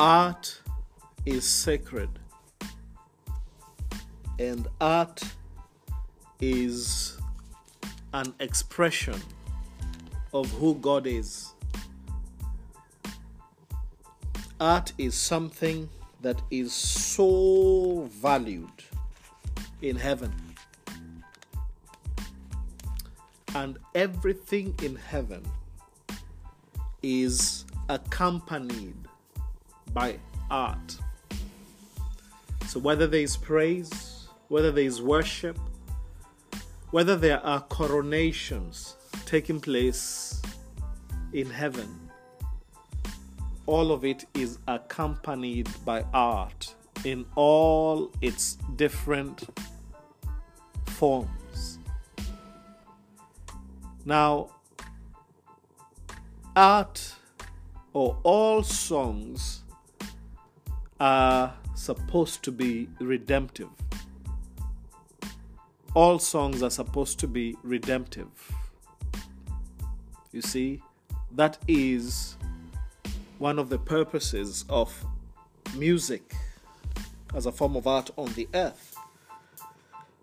[0.00, 0.62] art
[1.26, 2.08] is sacred,
[4.38, 5.22] and art
[6.40, 7.18] is
[8.14, 9.20] an expression
[10.32, 11.52] of who God is.
[14.58, 15.86] Art is something
[16.22, 18.82] that is so valued
[19.82, 20.32] in heaven.
[23.54, 25.44] And everything in heaven
[27.02, 29.09] is accompanied
[29.92, 30.18] by
[30.50, 30.98] art.
[32.66, 35.58] So, whether there is praise, whether there is worship,
[36.90, 40.40] whether there are coronations taking place
[41.32, 42.10] in heaven,
[43.66, 49.48] all of it is accompanied by art in all its different
[50.86, 51.78] forms.
[54.04, 54.50] Now,
[56.56, 57.14] art
[57.92, 59.62] or all songs
[61.00, 63.70] are supposed to be redemptive.
[65.94, 68.28] All songs are supposed to be redemptive.
[70.30, 70.82] You see,
[71.32, 72.36] that is
[73.38, 75.04] one of the purposes of
[75.74, 76.34] music
[77.34, 78.94] as a form of art on the earth.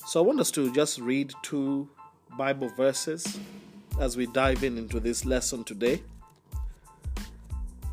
[0.06, 1.90] So I want us to just read two
[2.38, 3.40] Bible verses
[4.00, 6.04] as we dive in into this lesson today.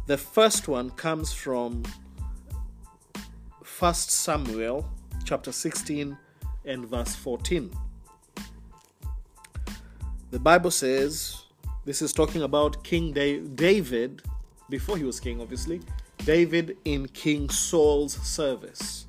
[0.07, 1.83] The first one comes from
[3.79, 4.89] 1 Samuel
[5.25, 6.17] chapter 16
[6.65, 7.73] and verse 14.
[10.31, 11.47] The Bible says,
[11.85, 14.23] this is talking about King David,
[14.71, 15.81] before he was king, obviously,
[16.19, 19.07] David in King Saul's service.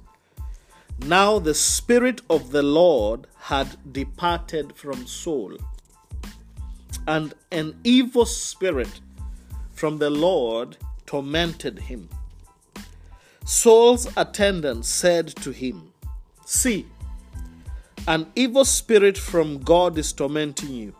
[1.05, 5.57] Now the Spirit of the Lord had departed from Saul,
[7.07, 8.99] and an evil spirit
[9.73, 12.09] from the Lord tormented him.
[13.47, 15.93] Saul's attendant said to him,
[16.47, 16.87] See,
[18.07, 20.95] an evil spirit from God is tormenting you.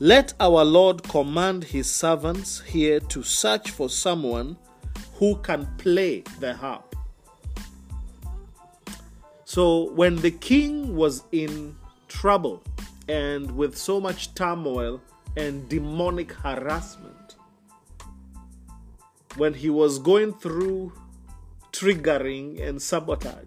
[0.00, 4.56] Let our Lord command his servants here to search for someone
[5.14, 6.96] who can play the harp.
[9.44, 11.76] So, when the king was in
[12.08, 12.60] trouble
[13.08, 15.00] and with so much turmoil
[15.36, 17.36] and demonic harassment,
[19.36, 20.92] when he was going through
[21.72, 23.46] triggering and sabotage,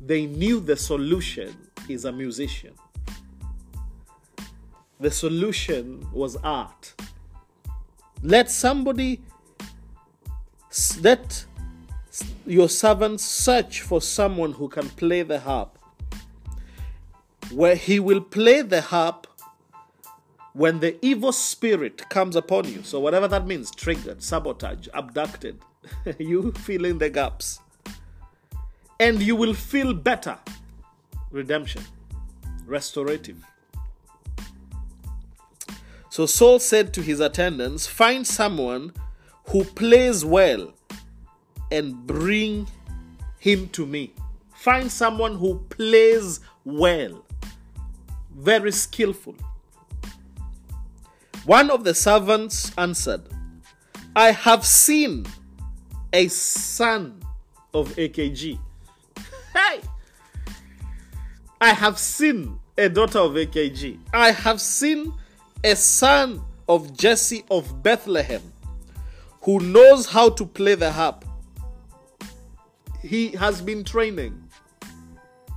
[0.00, 1.56] they knew the solution
[1.88, 2.74] is a musician.
[5.00, 6.94] The solution was art.
[8.22, 9.20] Let somebody,
[11.00, 11.44] let
[12.46, 15.78] your servants search for someone who can play the harp,
[17.52, 19.26] where he will play the harp
[20.54, 25.58] when the evil spirit comes upon you, so whatever that means, triggered, sabotage, abducted,
[26.18, 27.60] you fill in the gaps.
[29.00, 30.38] And you will feel better.
[31.30, 31.82] Redemption,
[32.66, 33.44] restorative.
[36.10, 38.92] So Saul said to his attendants, Find someone
[39.46, 40.72] who plays well
[41.72, 42.68] and bring
[43.38, 44.12] him to me.
[44.54, 47.24] Find someone who plays well,
[48.32, 49.34] very skillful.
[51.44, 53.22] One of the servants answered,
[54.16, 55.26] I have seen
[56.14, 57.20] a son
[57.74, 58.56] of AKG.
[59.52, 59.80] Hey!
[61.60, 63.98] I have seen a daughter of AKG.
[64.12, 65.12] I have seen
[65.64, 68.42] a son of Jesse of Bethlehem
[69.42, 71.24] who knows how to play the harp.
[73.02, 74.40] He has been training,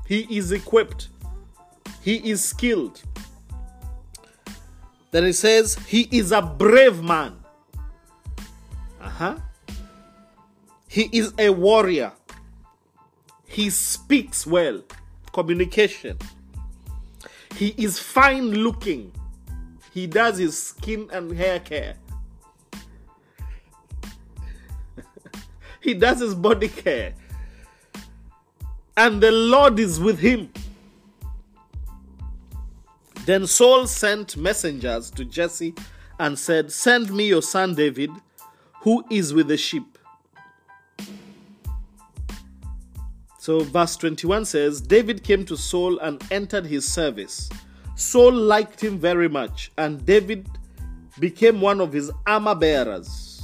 [0.08, 1.10] he is equipped,
[2.02, 3.04] he is skilled.
[5.12, 7.38] Then it says, He is a brave man.
[9.00, 9.38] Uh huh.
[10.98, 12.12] He is a warrior.
[13.46, 14.82] He speaks well.
[15.32, 16.18] Communication.
[17.56, 19.12] He is fine looking.
[19.94, 21.98] He does his skin and hair care.
[25.82, 27.14] he does his body care.
[28.98, 30.52] And the Lord is with him.
[33.28, 35.76] Then Saul sent messengers to Jesse
[36.18, 38.10] and said, Send me your son David,
[38.82, 39.97] who is with the sheep.
[43.48, 47.50] So, verse 21 says, David came to Saul and entered his service.
[47.96, 50.50] Saul liked him very much, and David
[51.18, 53.42] became one of his armor bearers.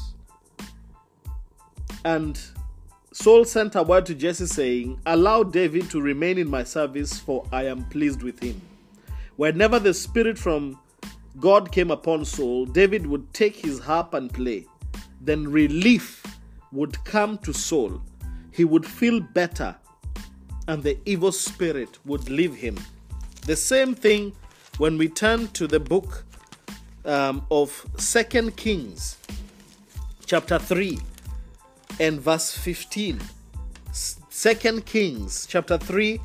[2.04, 2.38] And
[3.14, 7.48] Saul sent a word to Jesse saying, Allow David to remain in my service, for
[7.54, 8.62] I am pleased with him.
[9.38, 10.78] Whenever the Spirit from
[11.40, 14.68] God came upon Saul, David would take his harp and play.
[15.22, 16.26] then relief
[16.74, 18.02] would come to Saul.
[18.52, 19.78] He would feel better,
[20.68, 22.78] and the evil spirit would leave him.
[23.46, 24.34] The same thing
[24.78, 26.26] when we turn to the book
[27.06, 29.18] um, of Second Kings,
[30.26, 31.00] chapter 3,
[32.00, 33.20] and verse 15.
[33.92, 36.20] Second Kings, chapter 3,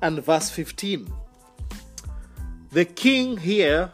[0.00, 1.12] and verse 15.
[2.70, 3.90] The king here,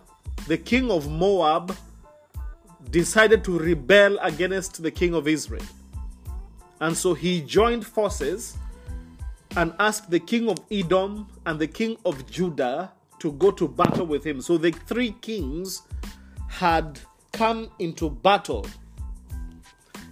[0.47, 1.77] the king of Moab,
[2.91, 5.65] decided to rebel against the king of Israel.
[6.81, 8.57] And so he joined forces
[9.59, 14.07] and asked the king of Edom and the king of Judah to go to battle
[14.07, 14.41] with him.
[14.41, 15.83] So the three kings
[16.47, 17.01] had
[17.33, 18.65] come into battle.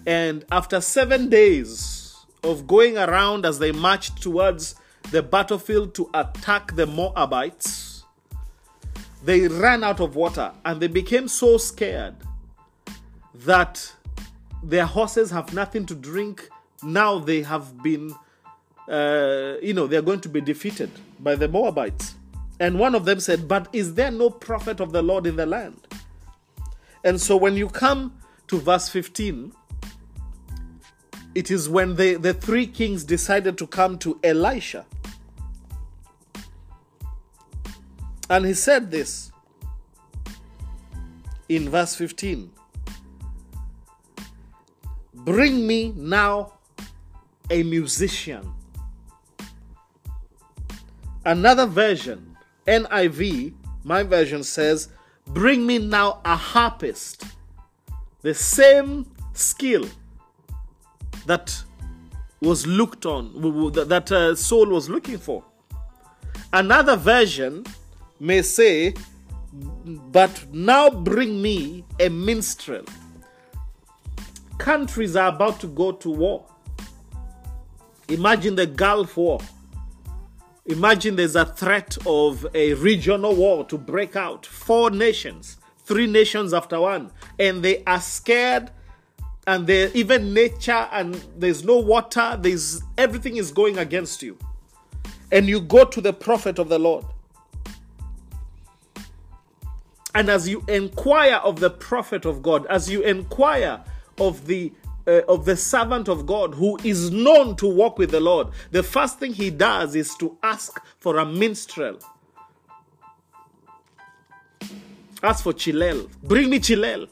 [0.05, 4.75] And after seven days of going around as they marched towards
[5.13, 8.03] the battlefield to attack the Moabites,
[9.25, 12.17] they ran out of water and they became so scared
[13.33, 13.93] that
[14.61, 16.49] their horses have nothing to drink.
[16.83, 18.13] Now they have been,
[18.89, 20.91] uh, you know, they're going to be defeated
[21.21, 22.15] by the Moabites.
[22.59, 25.47] And one of them said, But is there no prophet of the Lord in the
[25.47, 25.87] land?
[27.05, 28.19] And so when you come
[28.49, 29.53] to verse 15,
[31.35, 34.87] it is when the, the three kings decided to come to Elisha.
[38.31, 39.31] And he said this
[41.49, 42.51] in verse 15
[45.15, 46.55] Bring me now
[47.51, 48.53] a musician.
[51.27, 52.37] Another version,
[52.67, 53.53] NIV,
[53.85, 54.89] my version says,
[55.27, 57.25] Bring me now a harpist.
[58.23, 59.87] The same skill
[61.27, 61.63] that
[62.41, 63.33] was looked on,
[63.73, 65.45] that uh, Saul was looking for.
[66.53, 67.65] Another version
[68.19, 68.95] may say,
[69.53, 72.85] But now bring me a minstrel
[74.59, 76.45] countries are about to go to war.
[78.09, 79.41] Imagine the Gulf War.
[80.67, 84.45] Imagine there's a threat of a regional war to break out.
[84.45, 88.71] Four nations, three nations after one, and they are scared.
[89.49, 92.37] And they even nature and there's no water.
[92.41, 94.37] There's everything is going against you,
[95.31, 97.05] and you go to the prophet of the Lord.
[100.17, 103.85] And as you inquire of the prophet of God, as you inquire
[104.19, 104.73] of the
[105.07, 108.83] uh, of the servant of God who is known to walk with the Lord, the
[108.83, 111.99] first thing he does is to ask for a minstrel.
[115.23, 116.09] Ask for Chilel.
[116.23, 117.09] Bring me Chilel.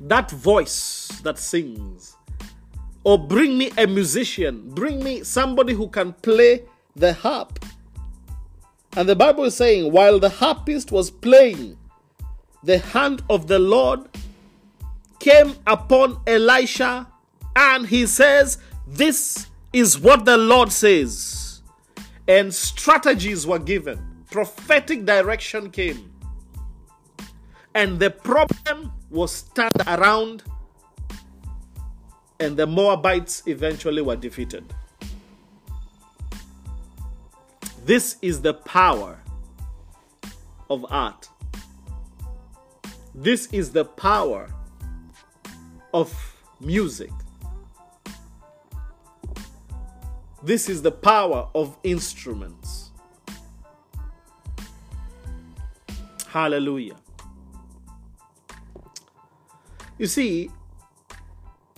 [0.00, 2.16] That voice that sings.
[3.04, 4.70] Or bring me a musician.
[4.70, 6.62] Bring me somebody who can play
[6.94, 7.64] the harp.
[8.96, 11.78] And the Bible is saying, while the harpist was playing,
[12.62, 14.08] the hand of the Lord
[15.18, 17.06] came upon Elisha,
[17.56, 21.62] and he says, This is what the Lord says.
[22.28, 26.12] And strategies were given, prophetic direction came.
[27.74, 30.42] And the problem was turned around,
[32.38, 34.64] and the Moabites eventually were defeated.
[37.84, 39.18] This is the power
[40.70, 41.28] of art.
[43.14, 44.48] This is the power
[45.92, 46.14] of
[46.60, 47.10] music.
[50.42, 52.90] This is the power of instruments.
[56.28, 56.96] Hallelujah.
[59.98, 60.50] You see,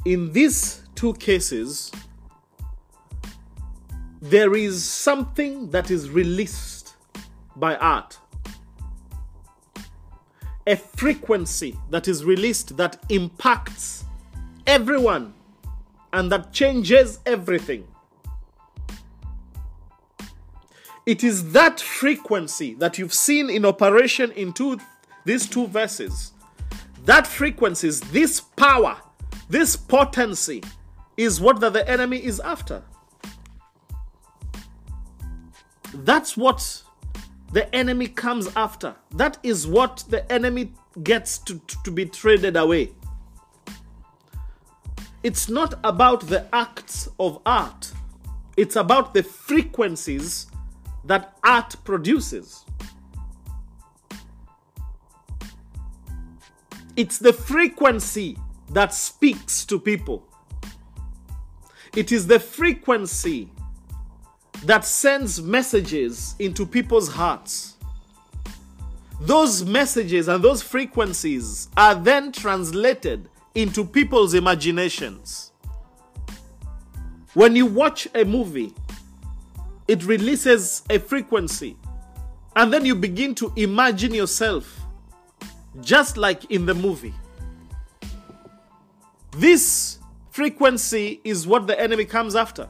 [0.04, 1.90] in these two cases,
[4.22, 6.94] there is something that is released
[7.56, 8.18] by art
[10.66, 14.04] a frequency that is released that impacts
[14.66, 15.34] everyone
[16.12, 17.86] and that changes everything.
[21.06, 24.78] It is that frequency that you've seen in operation in two,
[25.26, 26.32] these two verses.
[27.04, 28.96] That frequency is this power,
[29.50, 30.62] this potency
[31.18, 32.82] is what the, the enemy is after.
[35.92, 36.83] That's what
[37.54, 38.96] the enemy comes after.
[39.12, 40.72] That is what the enemy
[41.04, 42.90] gets to, to be traded away.
[45.22, 47.92] It's not about the acts of art,
[48.56, 50.48] it's about the frequencies
[51.04, 52.64] that art produces.
[56.96, 58.36] It's the frequency
[58.70, 60.26] that speaks to people.
[61.94, 63.50] It is the frequency
[64.64, 67.74] that sends messages into people's hearts.
[69.20, 75.52] those messages and those frequencies are then translated into people's imaginations.
[77.34, 78.74] When you watch a movie,
[79.88, 81.76] it releases a frequency,
[82.56, 84.80] and then you begin to imagine yourself
[85.80, 87.14] just like in the movie.
[89.32, 89.98] This
[90.30, 92.68] frequency is what the enemy comes after.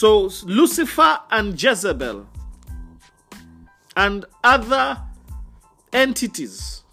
[0.00, 2.26] So, Lucifer and Jezebel
[3.94, 4.98] and other
[5.92, 6.84] entities,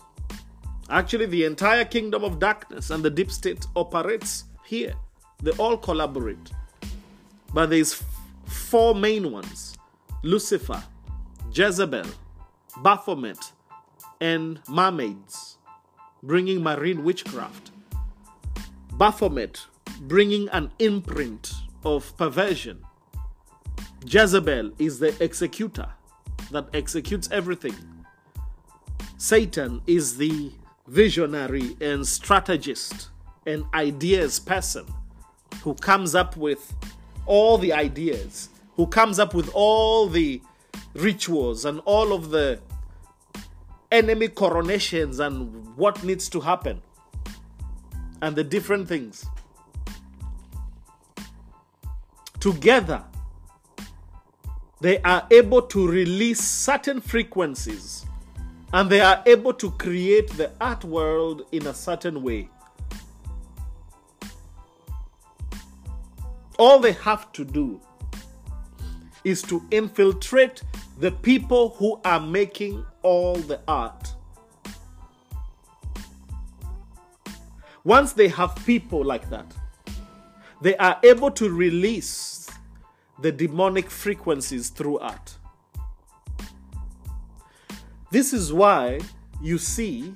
[0.90, 4.94] actually, the entire kingdom of darkness and the deep state operates here.
[5.42, 6.52] They all collaborate.
[7.54, 8.04] But there's
[8.46, 9.78] four main ones
[10.24, 10.84] Lucifer,
[11.54, 12.08] Jezebel,
[12.84, 13.54] Baphomet,
[14.20, 15.60] and mermaids,
[16.22, 17.72] bringing marine witchcraft.
[18.96, 19.66] Baphomet,
[20.02, 21.54] bringing an imprint
[21.86, 22.84] of perversion.
[24.06, 25.90] Jezebel is the executor
[26.52, 27.76] that executes everything.
[29.18, 30.52] Satan is the
[30.88, 33.10] visionary and strategist
[33.46, 34.86] and ideas person
[35.64, 36.74] who comes up with
[37.26, 40.42] all the ideas, who comes up with all the
[40.94, 42.60] rituals and all of the
[43.92, 46.82] enemy coronations and what needs to happen
[48.22, 49.26] and the different things.
[52.40, 53.04] Together,
[54.80, 58.06] they are able to release certain frequencies
[58.74, 62.50] and they are able to create the art world in a certain way.
[66.60, 67.80] All they have to do
[69.24, 70.64] is to infiltrate
[71.00, 74.14] the people who are making all the art.
[77.84, 79.46] Once they have people like that,
[80.62, 82.37] they are able to release
[83.20, 85.38] the demonic frequencies through art.
[88.12, 89.00] This is why
[89.42, 90.14] you see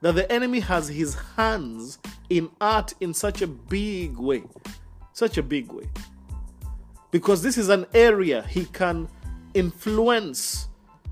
[0.00, 1.98] that the enemy has his hands
[2.30, 4.42] in art in such a big way.
[5.12, 5.88] Such a big way.
[7.10, 9.08] Because this is an area he can
[9.52, 10.68] influence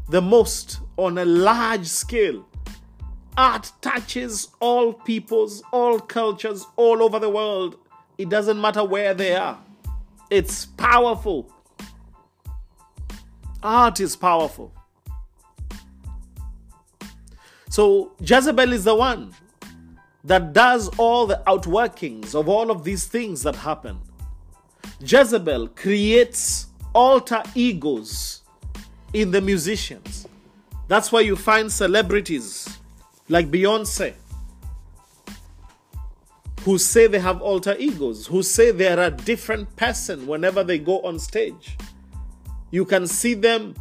[0.09, 2.47] the most on a large scale.
[3.37, 7.77] Art touches all peoples, all cultures, all over the world.
[8.17, 9.59] It doesn't matter where they are.
[10.31, 11.51] It's powerful.
[13.63, 14.73] Art is powerful.
[17.71, 19.35] So Jezebel is the one
[20.25, 23.99] that does all the outworkings of all of these things that happen.
[25.01, 28.43] Jezebel creates alter egos
[29.13, 30.27] in the musicians.
[30.89, 32.79] That's why you find celebrities
[33.29, 34.15] like Beyonce
[36.69, 40.79] who say they have alter egos, who say they are a different person whenever they
[40.79, 41.79] go on stage.
[42.71, 43.75] You can see them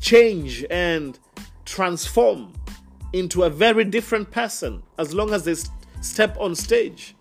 [0.00, 1.16] change and
[1.64, 2.52] transform
[3.12, 5.54] into a very different person as long as they
[6.00, 7.14] step on stage.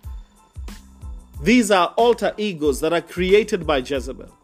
[1.44, 4.36] These are alter egos that are created by Jezebel.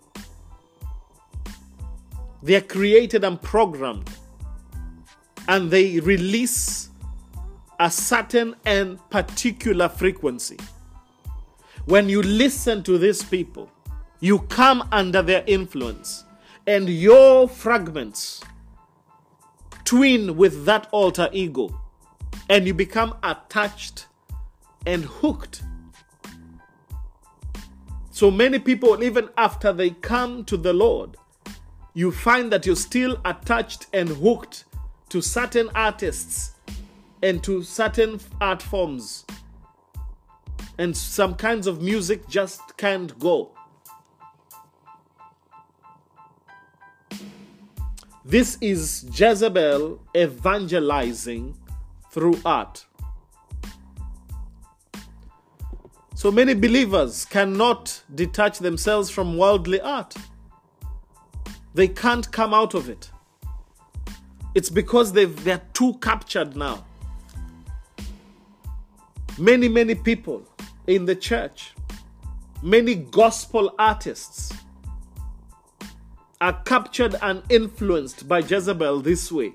[2.43, 4.07] They are created and programmed,
[5.47, 6.88] and they release
[7.79, 10.57] a certain and particular frequency.
[11.85, 13.71] When you listen to these people,
[14.19, 16.25] you come under their influence,
[16.67, 18.43] and your fragments
[19.85, 21.69] twin with that alter ego,
[22.49, 24.07] and you become attached
[24.85, 25.63] and hooked.
[28.11, 31.15] So many people, even after they come to the Lord,
[31.93, 34.65] you find that you're still attached and hooked
[35.09, 36.51] to certain artists
[37.21, 39.25] and to certain art forms.
[40.77, 43.51] And some kinds of music just can't go.
[48.23, 51.57] This is Jezebel evangelizing
[52.11, 52.85] through art.
[56.15, 60.15] So many believers cannot detach themselves from worldly art.
[61.73, 63.09] They can't come out of it.
[64.53, 66.85] It's because they they're too captured now.
[69.39, 70.43] Many, many people
[70.85, 71.73] in the church,
[72.61, 74.51] many gospel artists
[76.41, 79.53] are captured and influenced by Jezebel this way.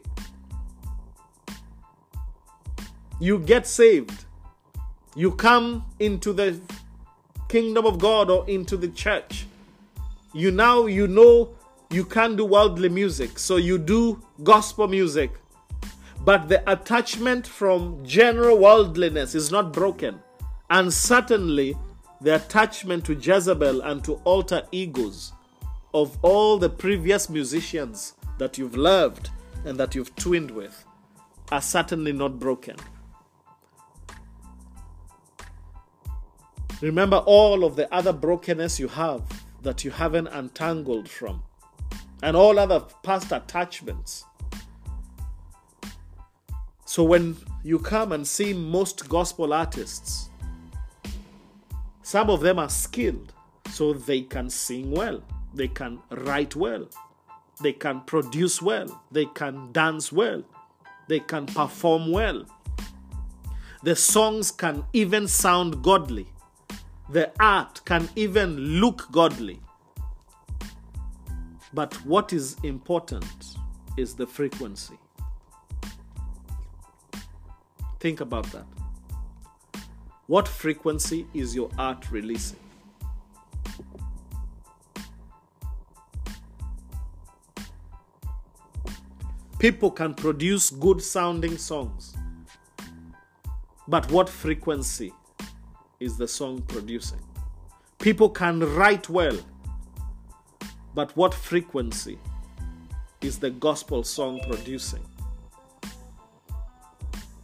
[3.20, 4.24] You get saved,
[5.14, 6.58] you come into the
[7.50, 9.46] kingdom of God or into the church.
[10.32, 11.50] You now you know
[11.90, 15.32] you can't do worldly music, so you do gospel music.
[16.24, 20.20] But the attachment from general worldliness is not broken.
[20.70, 21.76] And certainly,
[22.20, 25.32] the attachment to Jezebel and to alter egos
[25.92, 29.30] of all the previous musicians that you've loved
[29.64, 30.84] and that you've twinned with
[31.52, 32.76] are certainly not broken.
[36.80, 39.22] Remember all of the other brokenness you have
[39.62, 41.42] that you haven't untangled from,
[42.22, 44.24] and all other past attachments.
[46.94, 50.30] So when you come and see most gospel artists,
[52.02, 53.32] some of them are skilled,
[53.68, 55.20] so they can sing well,
[55.52, 56.86] they can write well,
[57.60, 60.44] they can produce well, they can dance well,
[61.08, 62.44] they can perform well.
[63.82, 66.28] The songs can even sound godly.
[67.08, 69.58] The art can even look godly.
[71.72, 73.56] But what is important
[73.96, 74.96] is the frequency.
[78.04, 78.66] Think about that.
[80.26, 82.58] What frequency is your art releasing?
[89.58, 92.14] People can produce good sounding songs.
[93.88, 95.10] But what frequency
[95.98, 97.22] is the song producing?
[98.00, 99.38] People can write well.
[100.94, 102.18] But what frequency
[103.22, 105.06] is the gospel song producing?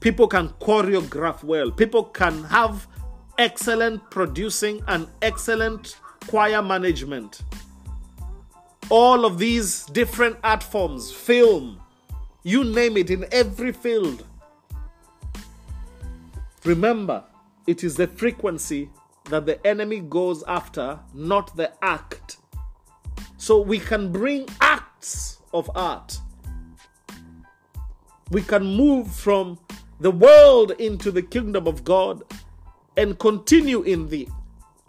[0.01, 1.71] People can choreograph well.
[1.71, 2.89] People can have
[3.39, 7.43] excellent producing and excellent choir management.
[8.89, 11.81] All of these different art forms, film,
[12.43, 14.27] you name it, in every field.
[16.65, 17.25] Remember,
[17.67, 18.91] it is the frequency
[19.27, 22.39] that the enemy goes after, not the act.
[23.37, 26.19] So we can bring acts of art.
[28.31, 29.59] We can move from
[30.01, 32.23] the world into the kingdom of God
[32.97, 34.29] and continue in the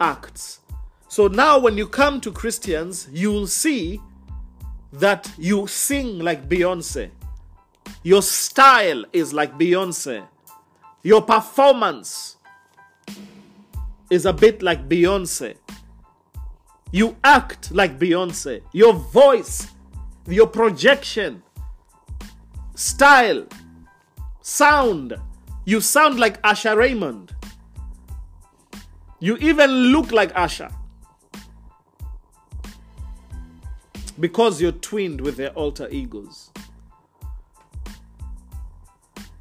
[0.00, 0.60] acts.
[1.08, 4.00] So now, when you come to Christians, you'll see
[4.92, 7.10] that you sing like Beyonce.
[8.02, 10.26] Your style is like Beyonce.
[11.02, 12.36] Your performance
[14.10, 15.56] is a bit like Beyonce.
[16.90, 18.62] You act like Beyonce.
[18.72, 19.68] Your voice,
[20.26, 21.42] your projection,
[22.74, 23.46] style
[24.42, 25.14] sound.
[25.64, 27.34] You sound like Usher Raymond.
[29.20, 30.68] You even look like Usher.
[34.18, 36.50] Because you're twinned with their alter egos.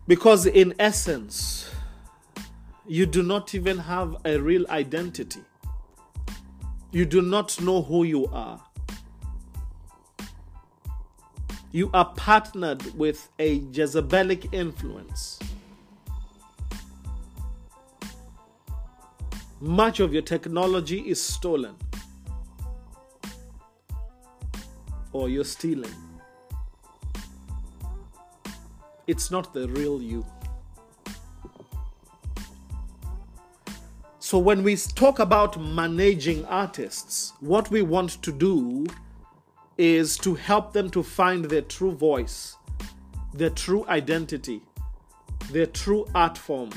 [0.08, 1.70] Because in essence,
[2.88, 5.42] you do not even have a real identity.
[6.92, 8.62] You do not know who you are
[11.72, 15.40] you are partnered with a Jezebelic influence.
[19.62, 21.76] Much of your technology is stolen
[25.14, 25.94] or you're stealing.
[29.08, 30.26] It's not the real you.
[34.20, 38.86] So, when we talk about managing artists, what we want to do
[39.78, 42.58] is to help them to find their true voice,
[43.34, 44.62] their true identity,
[45.52, 46.70] their true art form,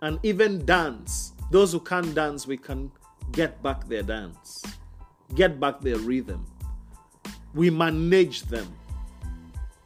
[0.00, 1.32] and even dance.
[1.50, 2.90] Those who can't dance, we can
[3.30, 4.62] get back their dance,
[5.34, 6.46] get back their rhythm.
[7.54, 8.74] We manage them,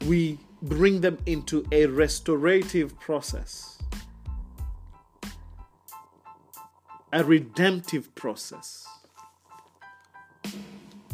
[0.07, 3.77] we bring them into a restorative process,
[7.13, 8.87] a redemptive process.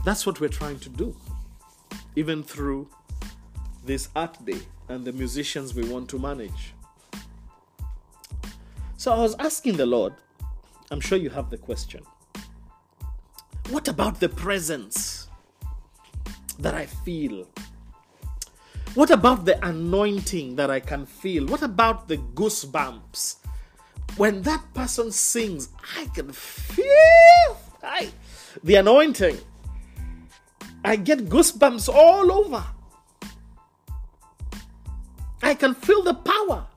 [0.06, 1.16] That's what we're trying to do
[2.16, 2.88] even through
[3.86, 6.74] this art day and the musicians we want to manage.
[8.98, 10.14] So I was asking the Lord,
[10.92, 12.04] I'm sure you have the question.
[13.70, 15.28] What about the presence
[16.60, 17.48] that I feel?
[18.94, 21.48] What about the anointing that I can feel?
[21.48, 23.38] What about the goosebumps?
[24.18, 28.12] When that person sings, I can feel I,
[28.64, 29.38] the anointing.
[30.84, 32.64] I get goosebumps all over.
[35.42, 36.68] I can feel the power.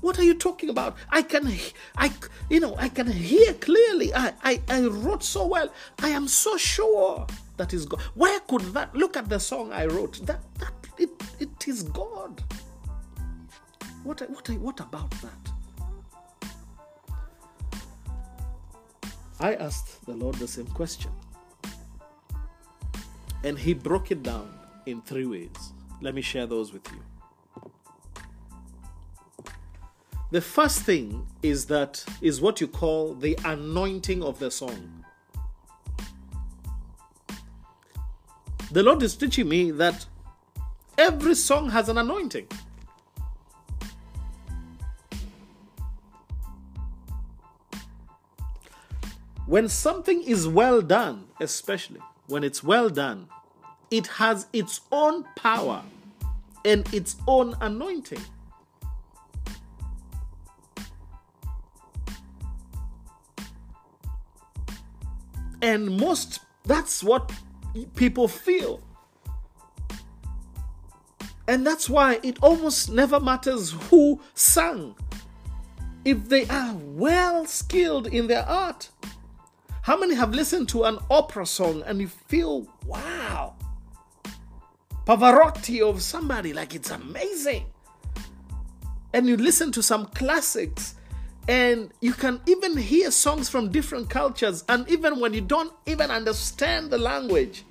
[0.00, 0.96] What are you talking about?
[1.10, 1.50] I can,
[1.96, 2.12] I,
[2.48, 4.14] you know, I can hear clearly.
[4.14, 5.72] I, I, I wrote so well.
[5.98, 7.26] I am so sure
[7.56, 8.00] that is God.
[8.14, 8.94] Where could that?
[8.94, 10.24] Look at the song I wrote.
[10.26, 12.42] That, that, it, it is God.
[14.04, 15.32] What, what, what about that?
[19.40, 21.10] I asked the Lord the same question.
[23.44, 24.52] And he broke it down
[24.86, 25.72] in three ways.
[26.00, 27.00] Let me share those with you.
[30.30, 35.04] The first thing is that is what you call the anointing of the song.
[38.72, 40.06] The Lord is teaching me that
[40.98, 42.48] Every song has an anointing.
[49.44, 53.28] When something is well done, especially when it's well done,
[53.90, 55.82] it has its own power
[56.64, 58.20] and its own anointing.
[65.62, 67.32] And most, that's what
[67.94, 68.80] people feel.
[71.48, 74.96] And that's why it almost never matters who sang.
[76.04, 78.90] If they are well skilled in their art,
[79.86, 83.54] how many have listened to an opera song and you feel, wow,
[85.06, 87.66] Pavarotti of somebody, like it's amazing?
[89.14, 90.96] And you listen to some classics
[91.46, 96.10] and you can even hear songs from different cultures, and even when you don't even
[96.10, 97.64] understand the language,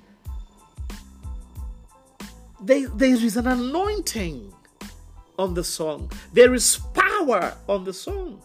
[2.62, 4.54] there, there is an anointing
[5.38, 8.40] on the song, there is power on the song,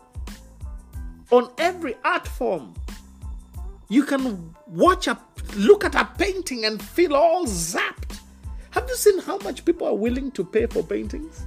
[1.31, 2.73] on every art form.
[3.91, 5.19] You can watch a
[5.57, 8.21] look at a painting and feel all zapped.
[8.69, 11.43] Have you seen how much people are willing to pay for paintings?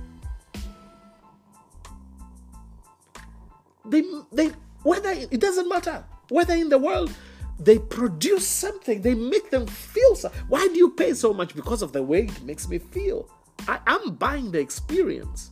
[3.87, 4.49] They they
[4.83, 7.15] whether it doesn't matter whether in the world
[7.59, 10.31] they produce something, they make them feel so.
[10.49, 11.55] Why do you pay so much?
[11.55, 13.27] Because of the way it makes me feel.
[13.67, 15.51] I, I'm buying the experience.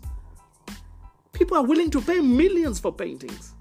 [1.33, 3.55] People are willing to pay millions for paintings.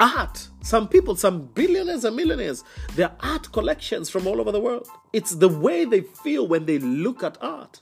[0.00, 0.48] Art.
[0.62, 2.64] Some people, some billionaires and millionaires,
[2.96, 4.88] their art collections from all over the world.
[5.12, 7.80] It's the way they feel when they look at art.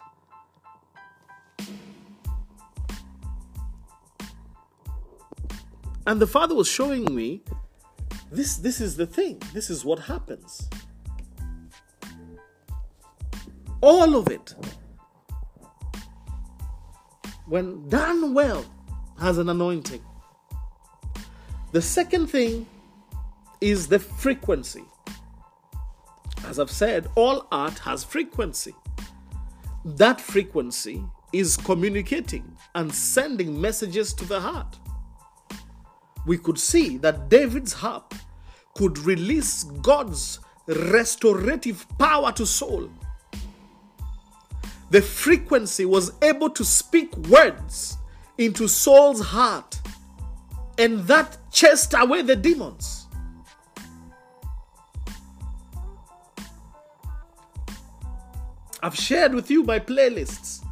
[6.06, 7.42] And the father was showing me
[8.32, 9.42] this this is the thing.
[9.52, 10.68] This is what happens.
[13.80, 14.54] All of it
[17.46, 18.64] when done well
[19.18, 20.02] has an anointing.
[21.78, 22.66] The second thing
[23.60, 24.82] is the frequency.
[26.44, 28.74] As I've said, all art has frequency.
[29.84, 34.76] That frequency is communicating and sending messages to the heart.
[36.26, 38.12] We could see that David's harp
[38.74, 42.90] could release God's restorative power to Saul.
[44.90, 47.98] The frequency was able to speak words
[48.36, 49.80] into Saul's heart
[50.76, 53.06] and that chased away the demons.
[58.82, 60.64] I've shared with you my playlists.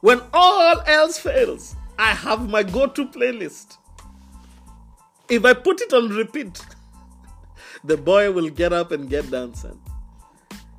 [0.00, 3.78] When all else fails, I have my go to playlist.
[5.28, 6.64] If I put it on repeat,
[7.84, 9.80] the boy will get up and get dancing.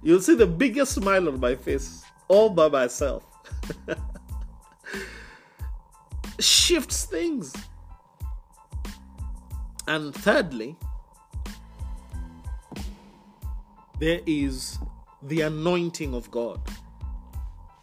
[0.01, 3.25] You'll see the biggest smile on my face, all by myself.
[6.39, 7.53] Shifts things.
[9.87, 10.75] And thirdly,
[13.99, 14.77] there is
[15.23, 16.59] the anointing of God,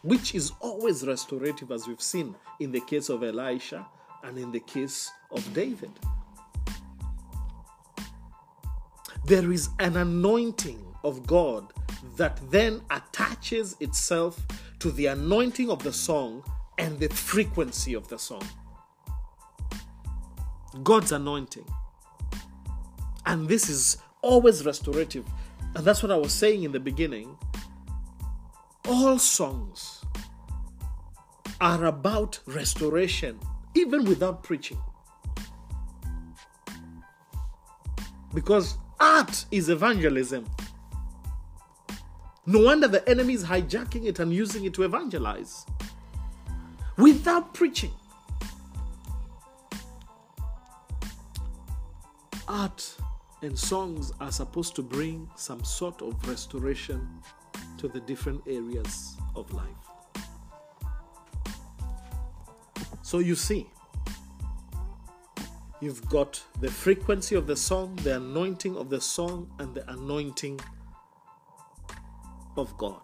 [0.03, 3.87] which is always restorative, as we've seen in the case of Elisha
[4.23, 5.91] and in the case of David.
[9.25, 11.73] There is an anointing of God
[12.17, 14.39] that then attaches itself
[14.81, 16.45] to the anointing of the song
[16.77, 18.47] and the frequency of the song.
[20.83, 21.65] God's anointing.
[23.35, 25.25] And this is always restorative.
[25.75, 27.37] And that's what I was saying in the beginning.
[28.89, 30.05] All songs
[31.61, 33.41] are about restoration,
[33.75, 34.79] even without preaching.
[38.33, 40.49] Because art is evangelism.
[42.47, 45.67] No wonder the enemy is hijacking it and using it to evangelize
[46.97, 47.91] without preaching.
[52.47, 52.95] Art
[53.45, 57.07] and songs are supposed to bring some sort of restoration
[57.77, 59.67] to the different areas of life.
[63.03, 63.69] So you see,
[65.83, 70.59] you've got the frequency of the song, the anointing of the song, and the anointing
[72.57, 73.03] of God.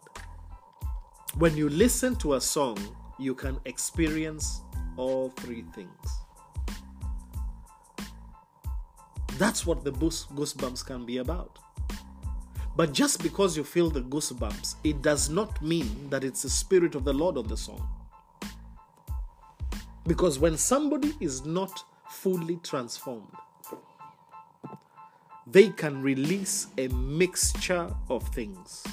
[1.37, 2.79] When you listen to a song,
[3.19, 4.63] you can experience
[4.97, 6.07] all three things.
[9.41, 11.59] That's what the goosebumps can be about.
[12.77, 16.95] But just because you feel the goosebumps, it does not mean that it's the Spirit
[16.95, 17.89] of the Lord on the song.
[20.07, 21.73] Because when somebody is not
[22.11, 23.33] fully transformed,
[25.47, 28.85] they can release a mixture of things.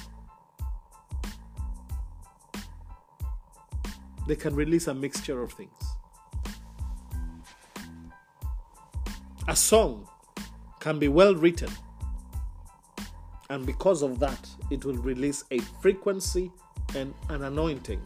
[4.26, 5.82] They can release a mixture of things.
[9.46, 10.08] A song
[10.80, 11.70] can be well written,
[13.50, 16.50] and because of that, it will release a frequency
[16.94, 18.00] and an anointing.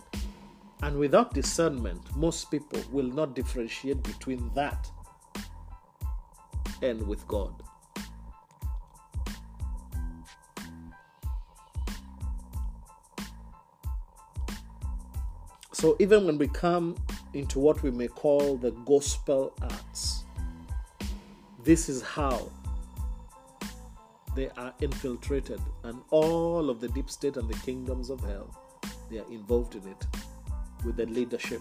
[0.82, 4.90] And without discernment, most people will not differentiate between that
[6.82, 7.54] and with God.
[15.72, 16.96] So, even when we come
[17.34, 20.22] into what we may call the gospel arts,
[21.64, 22.50] this is how
[24.34, 28.54] they are infiltrated, and all of the deep state and the kingdoms of hell,
[29.10, 30.06] they are involved in it
[30.84, 31.60] with the leadership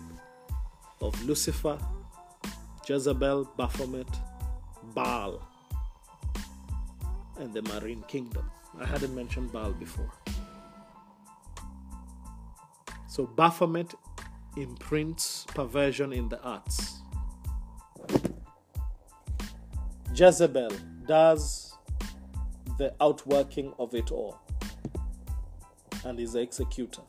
[1.02, 1.78] of Lucifer,
[2.88, 4.08] Jezebel, Baphomet,
[4.94, 5.48] Baal,
[7.40, 8.50] and the marine kingdom.
[8.80, 10.12] I hadn't mentioned Baal before.
[13.08, 13.94] So Baphomet
[14.56, 17.02] imprints perversion in the arts.
[20.14, 20.72] Jezebel
[21.08, 21.71] does
[22.82, 24.40] the outworking of it all
[26.04, 27.04] and is the executor.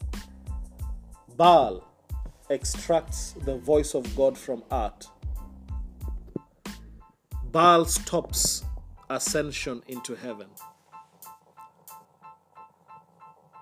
[1.39, 1.83] Baal
[2.51, 5.07] extracts the voice of God from art.
[7.45, 8.65] Baal stops
[9.09, 10.49] ascension into heaven.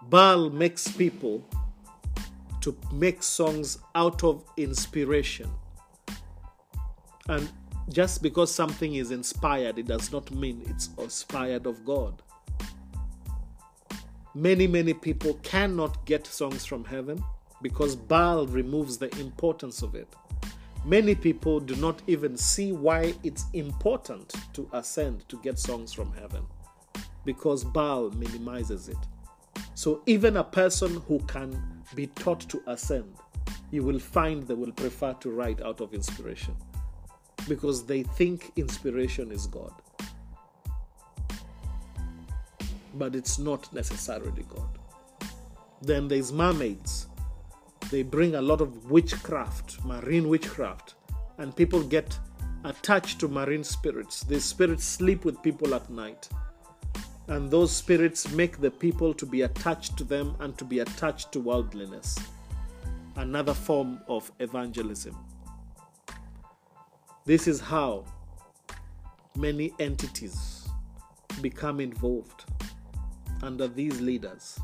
[0.09, 1.45] Baal makes people
[2.61, 5.49] to make songs out of inspiration.
[7.29, 7.49] And
[7.93, 12.23] just because something is inspired, it does not mean it's inspired of God.
[14.35, 17.23] Many, many people cannot get songs from heaven
[17.63, 20.09] because Baal removes the importance of it.
[20.85, 26.13] Many people do not even see why it's important to ascend to get songs from
[26.13, 26.43] heaven
[27.25, 28.97] because Baal minimizes it.
[29.75, 31.61] So, even a person who can
[31.95, 33.13] be taught to ascend,
[33.71, 36.55] you will find they will prefer to write out of inspiration
[37.49, 39.73] because they think inspiration is God.
[42.95, 44.79] But it's not necessarily God.
[45.83, 47.07] Then there's mermaids.
[47.91, 50.95] They bring a lot of witchcraft, marine witchcraft,
[51.39, 52.19] and people get
[52.65, 54.23] attached to marine spirits.
[54.23, 56.29] These spirits sleep with people at night
[57.31, 61.31] and those spirits make the people to be attached to them and to be attached
[61.31, 62.19] to worldliness.
[63.15, 65.17] Another form of evangelism.
[67.31, 68.05] This is how
[69.37, 70.67] many entities
[71.41, 72.45] become involved
[73.41, 74.59] under these leaders.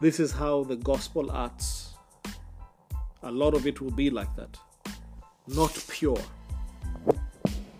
[0.00, 1.94] This is how the gospel arts,
[3.22, 4.58] a lot of it will be like that.
[5.46, 6.20] Not pure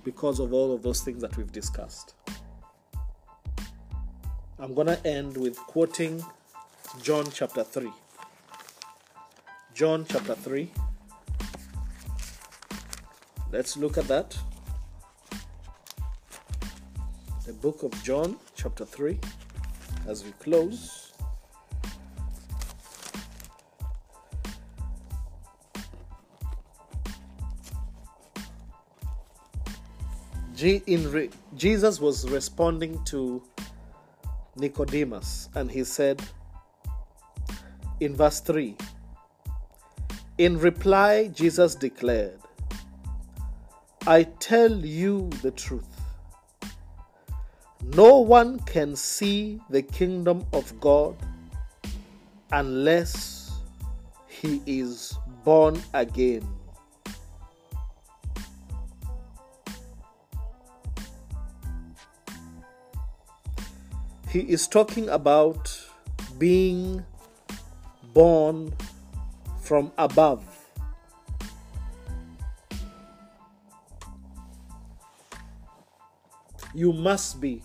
[0.04, 2.14] because of all of those things that we've discussed.
[4.60, 6.24] I'm going to end with quoting
[7.02, 7.90] John chapter 3.
[9.74, 10.70] John chapter 3.
[13.52, 14.34] Let's look at that.
[17.44, 19.18] The book of John chapter 3
[20.08, 21.12] as we close.
[30.56, 33.42] Jesus was responding to
[34.56, 36.22] Nicodemus, and he said
[38.00, 38.76] in verse 3
[40.38, 42.38] In reply, Jesus declared,
[44.06, 46.00] I tell you the truth.
[47.94, 51.16] No one can see the kingdom of God
[52.50, 53.52] unless
[54.26, 56.46] he is born again.
[64.32, 65.78] he is talking about
[66.38, 67.04] being
[68.14, 68.72] born
[69.60, 70.51] from above.
[76.74, 77.62] You must be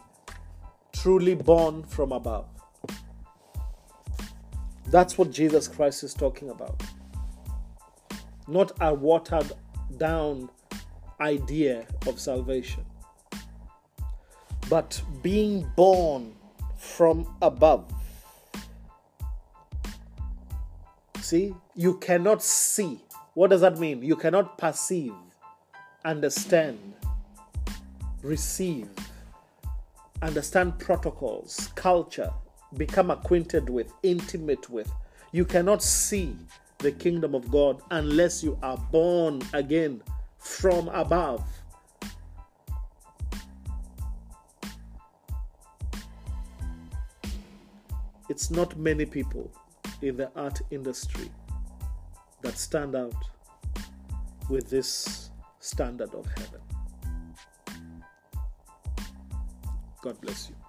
[0.91, 2.45] truly born from above.
[4.87, 6.81] That's what Jesus Christ is talking about.
[8.47, 9.51] Not a watered
[9.97, 10.49] down
[11.19, 12.85] idea of salvation,
[14.69, 16.33] but being born
[16.77, 17.91] from above.
[21.21, 22.99] See, you cannot see.
[23.33, 24.01] What does that mean?
[24.01, 25.13] You cannot perceive,
[26.05, 26.93] understand,
[28.21, 28.87] receive,
[30.21, 32.31] understand protocols, culture,
[32.75, 34.91] become acquainted with, intimate with.
[35.31, 36.35] You cannot see
[36.79, 40.01] the kingdom of God unless you are born again
[40.37, 41.43] from above.
[48.29, 49.49] it's not many people
[50.01, 51.29] in the art industry
[52.41, 53.15] that stand out
[54.49, 56.66] with this standard of heaven.
[60.07, 60.66] God bless you.